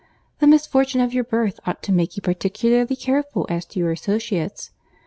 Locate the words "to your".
3.65-3.91